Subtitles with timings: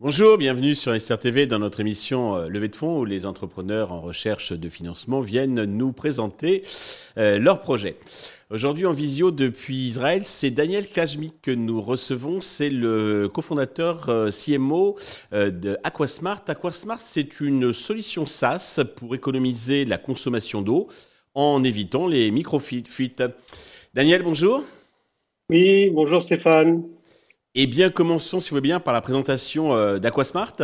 [0.00, 3.90] Bonjour, bienvenue sur Esther TV dans notre émission euh, Levée de fonds où les entrepreneurs
[3.92, 6.62] en recherche de financement viennent nous présenter
[7.16, 7.96] euh, leurs projets.
[8.50, 12.42] Aujourd'hui en visio depuis Israël, c'est Daniel Kajmik que nous recevons.
[12.42, 14.96] C'est le cofondateur euh, CMO
[15.32, 16.42] de Aquasmart.
[16.46, 20.88] Aquasmart, c'est une solution SaaS pour économiser la consommation d'eau
[21.34, 23.22] en évitant les microfuites.
[23.94, 24.62] Daniel, bonjour.
[25.48, 26.84] Oui, bonjour Stéphane.
[27.54, 30.56] Eh bien, commençons, si vous voulez bien, par la présentation euh, d'Aquasmart.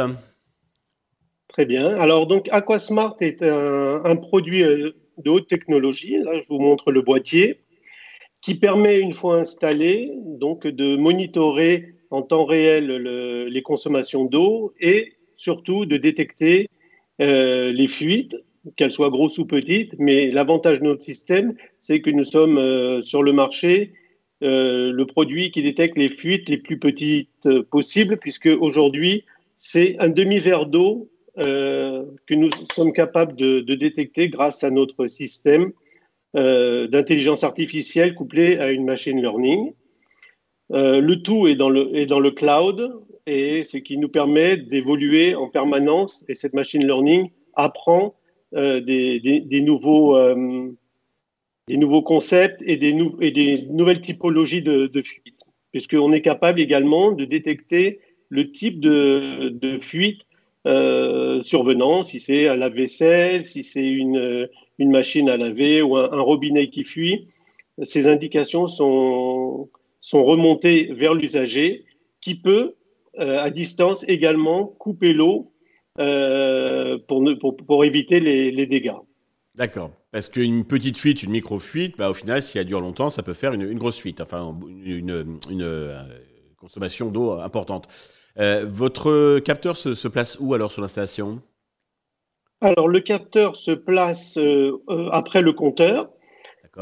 [1.48, 1.96] Très bien.
[1.96, 6.18] Alors, donc, Aquasmart est un, produit euh, de haute technologie.
[6.18, 7.60] Là, je vous montre le boîtier
[8.40, 15.12] qui permet, une fois installé, donc de monitorer en temps réel les consommations d'eau et
[15.34, 16.68] surtout de détecter
[17.20, 18.36] euh, les fuites,
[18.76, 19.94] qu'elles soient grosses ou petites.
[19.98, 23.92] Mais l'avantage de notre système, c'est que nous sommes sur le marché
[24.42, 29.24] euh, le produit qui détecte les fuites les plus petites euh, possibles, puisque aujourd'hui,
[29.56, 35.72] c'est un demi-verre d'eau euh, que nous sommes capables de, détecter grâce à notre système
[36.34, 39.72] d'intelligence artificielle couplé à une machine learning.
[40.70, 42.92] le tout est dans le, cloud
[43.26, 48.14] et ce qui nous permet d'évoluer en permanence et cette machine learning apprend
[48.52, 50.42] des, des, nouveaux
[52.02, 55.34] concepts et des, nouvelles typologies de, de fuite,
[55.72, 57.98] puisqu'on est capable également de détecter
[58.30, 60.22] le type de, fuite
[60.66, 64.48] euh, survenant, si c'est un lave-vaisselle, si c'est une,
[64.80, 67.28] une, machine à laver ou un, robinet qui fuit.
[67.82, 69.68] Ces indications sont,
[70.00, 71.84] sont remontées vers l'usager
[72.20, 72.74] qui peut,
[73.18, 75.52] euh, à distance également, couper l'eau
[75.98, 77.24] euh, pour,
[77.56, 78.94] pour, éviter les, dégâts.
[79.54, 79.90] D'accord.
[80.12, 83.34] Parce qu'une petite fuite, une micro-fuite, bah, au final, si elle dure longtemps, ça peut
[83.34, 85.10] faire une, grosse fuite, enfin une,
[85.60, 86.02] euh,
[86.56, 87.88] consommation d'eau importante.
[88.36, 91.42] Votre capteur se, place où alors sur l'installation?
[92.60, 94.78] Alors le capteur se place euh,
[95.12, 96.10] après le compteur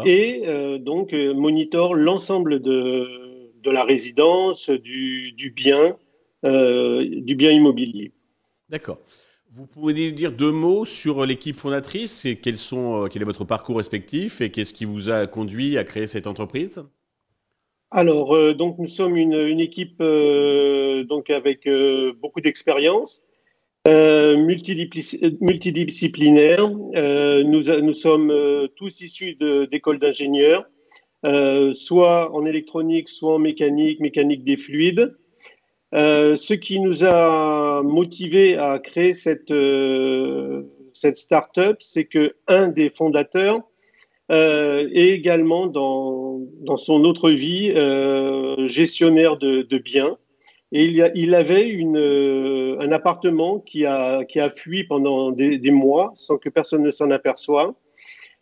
[0.05, 0.43] et
[0.81, 5.97] donc monitore l'ensemble de, de, la résidence, du, du bien,
[6.45, 8.13] du bien immobilier.
[8.69, 8.99] D'accord.
[9.51, 13.47] Vous pouvez dire deux mots sur l'équipe fondatrice et quels sont, euh, quel est votre
[13.47, 16.85] parcours respectif et qu'est-ce qui vous a conduit à créer cette entreprise?
[17.91, 21.67] Alors, euh, donc nous sommes une, équipe euh, donc avec
[22.21, 23.23] beaucoup d'expérience,
[24.37, 26.69] multidisciplinaire.
[26.69, 29.37] Nous, nous, sommes tous issus
[29.71, 30.65] d'écoles d'ingénieurs,
[31.73, 35.15] soit en électronique, soit en mécanique, mécanique des fluides.
[35.95, 42.69] Euh, ce qui nous a motivé à créer cette, euh, cette start-up, c'est que un
[42.69, 43.63] des fondateurs
[44.31, 46.41] euh, est également dans,
[46.77, 50.19] son autre vie euh, gestionnaire de, biens.
[50.71, 54.85] Et il, y a, il avait une, euh, un appartement qui a, qui a fui
[54.85, 57.73] pendant des, des mois sans que personne ne s'en aperçoive.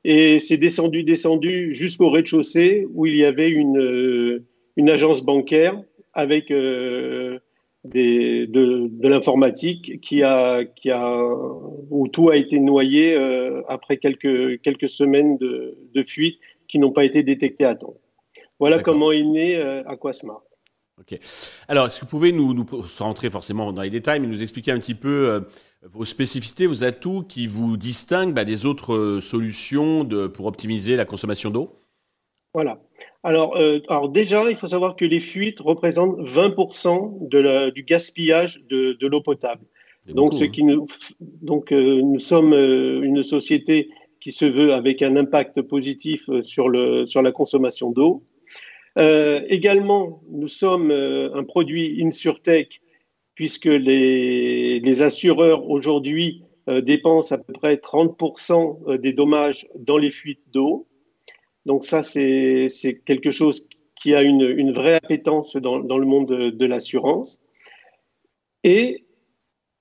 [0.04, 4.42] Et c'est descendu, descendu jusqu'au rez-de-chaussée où il y avait une,
[4.76, 5.80] une agence bancaire
[6.14, 7.38] avec euh,
[7.84, 11.24] des, de, de l'informatique qui a, qui a,
[11.90, 16.38] où tout a été noyé euh, après quelques, quelques semaines de, de fuite
[16.68, 17.94] qui n'ont pas été détectées à temps.
[18.58, 20.42] Voilà comment est né euh, Aquasmart.
[20.98, 21.18] Ok.
[21.68, 24.42] Alors, est-ce que vous pouvez nous, nous, sans rentrer forcément dans les détails, mais nous
[24.42, 25.40] expliquer un petit peu euh,
[25.82, 30.96] vos spécificités, vos atouts qui vous distinguent bah, des autres euh, solutions de, pour optimiser
[30.96, 31.80] la consommation d'eau?
[32.54, 32.80] Voilà.
[33.22, 37.82] Alors, euh, alors, déjà, il faut savoir que les fuites représentent 20% de la, du
[37.82, 39.66] gaspillage de, de l'eau potable.
[40.08, 40.48] Donc, ce hein.
[40.48, 40.86] qui nous,
[41.20, 43.90] donc euh, nous sommes une société
[44.20, 48.22] qui se veut avec un impact positif sur, le, sur la consommation d'eau.
[48.96, 52.80] Également, nous sommes un produit InsurTech
[53.34, 60.86] puisque les, assureurs aujourd'hui dépensent à peu près 30% des dommages dans les fuites d'eau.
[61.66, 62.68] Donc ça, c'est
[63.04, 67.40] quelque chose qui a une, vraie appétence dans, le monde de, l'assurance.
[68.62, 69.04] Et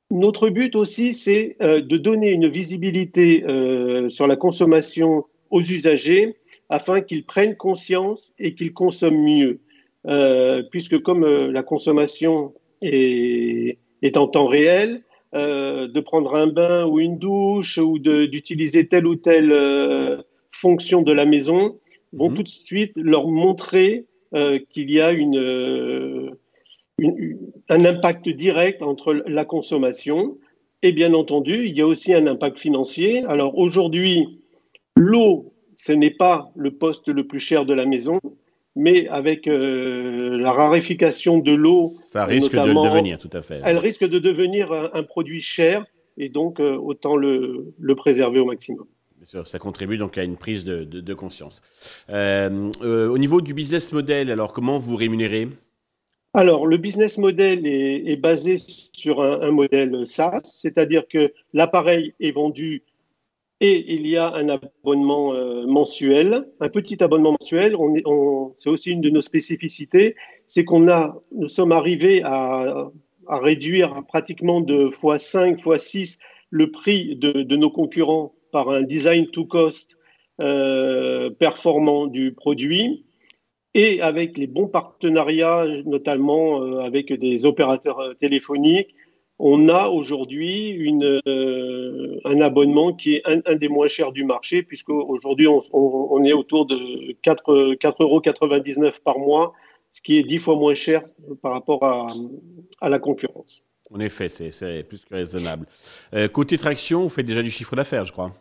[0.10, 6.36] notre but aussi, c'est euh, de donner une visibilité euh, sur la consommation aux usagers
[6.70, 9.60] afin qu'ils prennent conscience et qu'ils consomment mieux.
[10.08, 15.02] Euh, puisque comme euh, la consommation est, est, en temps réel,
[15.34, 21.12] euh, de prendre un bain ou une douche ou d'utiliser telle ou telle fonction de
[21.12, 21.80] la maison
[22.14, 22.36] vont mhm.
[22.36, 24.06] tout de suite leur montrer
[24.70, 26.36] qu'il y a une,
[27.70, 30.38] un impact direct entre la consommation
[30.82, 33.24] et bien entendu, il y a aussi un impact financier.
[33.28, 34.42] Alors aujourd'hui,
[34.98, 38.20] L'eau, ce n'est pas le poste le plus cher de la maison,
[38.76, 43.62] mais avec euh, la raréfication de l'eau, ça risque de le devenir tout à fait.
[43.64, 45.86] Elle risque de devenir un, produit cher
[46.18, 48.86] et donc euh, autant le, préserver au maximum.
[49.18, 51.62] Bien sûr, ça contribue donc à une prise de, conscience.
[52.10, 55.48] Euh, au niveau du business model, alors comment vous rémunérez?
[56.34, 62.32] Alors, le business model est, basé sur un, un modèle SaaS, c'est-à-dire que l'appareil est
[62.32, 62.84] vendu
[63.62, 67.78] et il y a un abonnement euh, mensuel, un petit abonnement mensuel.
[68.58, 70.16] C'est aussi une de nos spécificités,
[70.48, 72.90] c'est qu'on a, nous sommes arrivés à,
[73.28, 76.20] réduire pratiquement de x5, x6
[76.52, 79.98] le prix de, nos concurrents par un design to cost
[80.42, 83.06] euh, performant du produit
[83.74, 88.94] et avec les bons partenariats, notamment euh, avec des opérateurs téléphoniques
[89.40, 90.94] on a aujourd'hui
[91.28, 96.34] euh, un abonnement qui est un, des moins chers du marché, puisque aujourd'hui on, est
[96.34, 96.76] autour de
[97.24, 98.22] 4,99 euros
[99.04, 99.54] par mois,
[99.92, 101.04] ce qui est 10 fois moins cher
[101.42, 103.66] par rapport à, la concurrence.
[103.94, 105.68] En effet, c'est plus que raisonnable.
[106.14, 108.32] Euh, côté traction, on fait déjà du chiffre d'affaires, je crois.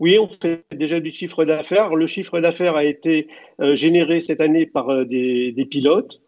[0.00, 1.94] Oui, on fait déjà du chiffre d'affaires.
[1.94, 3.28] Le chiffre d'affaires a été
[3.60, 6.20] euh, généré cette année par des pilotes.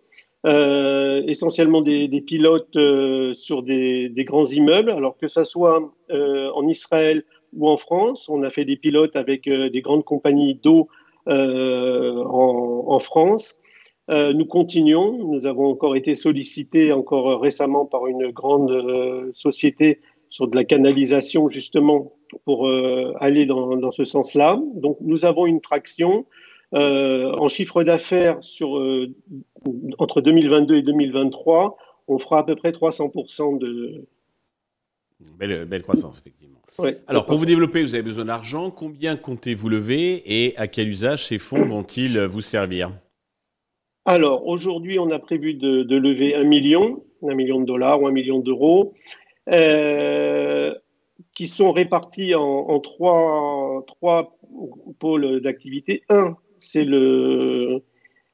[0.46, 6.68] Euh, essentiellement des, pilotes euh, sur des, grands immeubles, alors que ça soit euh, en
[6.68, 8.28] Israël ou en France.
[8.28, 10.88] On a fait des pilotes avec des grandes compagnies d'eau
[11.26, 13.54] en, France.
[14.08, 15.32] nous continuons.
[15.32, 21.48] Nous avons encore été sollicités encore récemment par une grande société sur de la canalisation
[21.48, 22.12] justement
[22.44, 22.68] pour
[23.18, 24.60] aller dans, dans ce sens-là.
[24.76, 26.24] Donc nous avons une traction.
[26.72, 28.78] En chiffre d'affaires sur
[29.98, 31.76] entre 2022 et 2023,
[32.08, 34.06] on fera à peu près 300% de.
[35.38, 36.56] Belle, belle croissance, effectivement.
[37.06, 38.70] Alors, pour vous développer, vous avez besoin d'argent.
[38.70, 42.92] Combien comptez-vous lever et à quel usage ces fonds vont-ils vous servir?
[44.04, 48.12] Alors, aujourd'hui, on a prévu de, lever un million, un million de dollars ou un
[48.12, 48.94] million d'euros,
[49.50, 50.74] euh,
[51.34, 54.36] qui sont répartis en, en trois, trois
[54.98, 56.02] pôles d'activité.
[56.08, 57.82] Un, c'est le,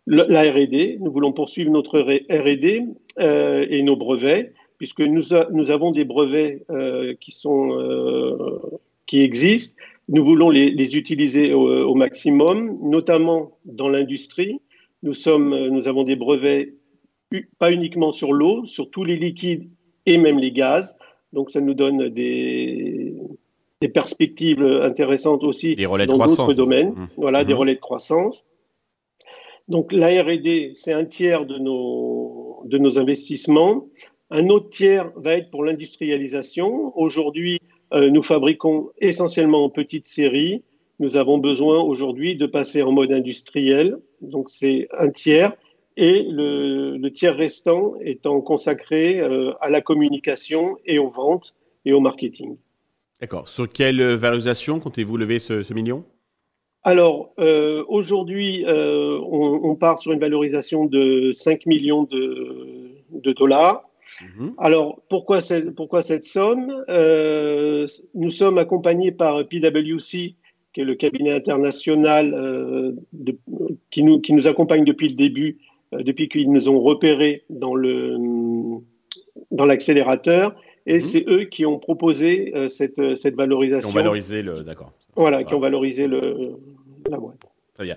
[0.07, 0.99] la R&D.
[1.01, 2.85] Nous voulons poursuivre notre R&D
[3.21, 5.23] euh, et nos brevets, puisque nous,
[5.53, 8.59] nous avons des brevets euh, qui, sont, euh,
[9.07, 9.81] qui existent.
[10.09, 14.61] Nous voulons les, les utiliser au, maximum, notamment dans l'industrie.
[15.03, 16.75] Nous, sommes, nous avons des brevets
[17.59, 19.71] pas uniquement sur l'eau, sur tous les liquides
[20.07, 20.97] et même les gaz.
[21.33, 23.15] Donc ça nous donne des,
[23.81, 26.91] des perspectives intéressantes aussi dans d'autres domaines.
[26.91, 27.09] Mmh.
[27.17, 27.57] Voilà, des mmh.
[27.57, 28.45] relais de croissance.
[29.69, 33.87] Donc la R&D, c'est un tiers de nos, investissements.
[34.31, 36.97] Un autre tiers va être pour l'industrialisation.
[36.99, 37.61] Aujourd'hui,
[37.93, 40.63] euh, nous fabriquons essentiellement en petite série.
[40.99, 43.97] Nous avons besoin aujourd'hui de passer en mode industriel.
[44.21, 45.53] Donc c'est un tiers.
[45.97, 51.55] Et le, le tiers restant étant consacré euh, à la communication et aux ventes
[51.85, 52.57] et au marketing.
[53.21, 53.47] D'accord.
[53.47, 56.05] Sur quelle valorisation comptez-vous lever ce, million?
[56.85, 63.89] Alors, euh, aujourd'hui, euh, on, part sur une valorisation de 5 millions de, dollars.
[64.21, 64.55] Mhm.
[64.59, 65.39] Alors, pourquoi,
[65.77, 66.85] pourquoi cette somme?
[66.89, 70.35] Euh, Nous sommes accompagnés par PwC,
[70.73, 72.97] qui est le cabinet international
[73.91, 75.59] qui, nous, qui nous accompagne depuis le début,
[75.93, 77.77] depuis qu'ils nous ont repérés dans
[79.51, 80.51] l'accélérateur.
[80.51, 81.01] Dans et mhm.
[81.01, 83.89] c'est eux qui ont proposé euh, cette, euh, cette, valorisation.
[83.89, 84.63] Qui ont valorisé le.
[84.63, 84.93] D'accord.
[85.17, 86.57] Voilà, qui ont valorisé le,
[87.09, 87.39] la boîte.
[87.75, 87.97] Très bien.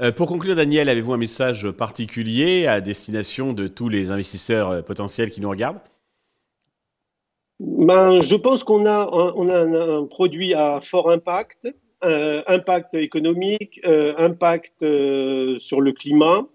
[0.00, 5.30] Euh, pour conclure, Daniel, avez-vous un message particulier à destination de tous les investisseurs potentiels
[5.30, 5.80] qui nous regardent?
[7.60, 11.68] Ben, Je pense qu'on a, on a un, produit à fort impact,
[12.02, 14.78] impact économique, impact
[15.58, 16.46] sur le climat.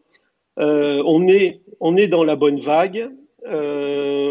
[0.58, 3.12] on, est, on est dans la bonne vague.
[3.48, 3.85] Euh,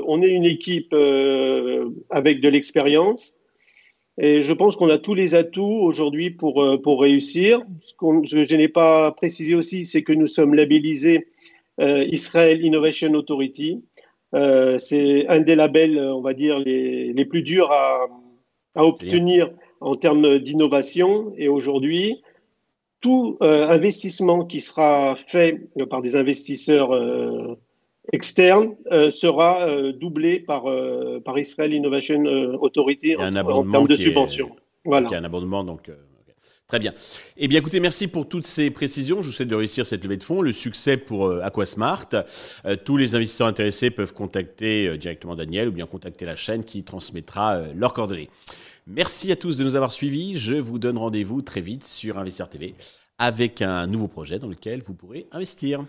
[0.07, 3.35] on est une équipe euh, avec de l'expérience.
[4.19, 7.63] Et je pense qu'on a tous les atouts aujourd'hui pour, euh, pour réussir.
[7.81, 11.29] Ce que je, n'ai pas précisé aussi, c'est que nous sommes labellisés
[11.81, 13.83] Israel Innovation Authority.
[14.33, 18.07] c'est un des labels, on va dire, les, les plus durs à,
[18.77, 21.33] à obtenir en termes d'innovation.
[21.37, 22.23] Et aujourd'hui,
[23.01, 26.93] tout investissement qui sera fait par des investisseurs
[28.13, 32.25] externe euh, sera euh, doublé par, euh, par Israel Innovation
[32.61, 34.51] Authority en, termes de subventions.
[34.85, 35.09] Voilà.
[35.11, 35.91] Il y a un abondement, donc.
[36.67, 36.95] Très bien.
[37.37, 39.21] Eh bien, écoutez, merci pour toutes ces précisions.
[39.21, 42.09] Je vous souhaite de réussir cette levée de fonds, le succès pour Aquasmart.
[42.85, 47.61] tous les investisseurs intéressés peuvent contacter directement Daniel ou bien contacter la chaîne qui transmettra
[47.77, 48.31] leurs coordonnées.
[48.87, 50.39] Merci à tous de nous avoir suivis.
[50.39, 52.75] Je vous donne rendez-vous très vite sur Investir TV
[53.19, 55.85] avec un nouveau projet dans lequel vous pourrez investir.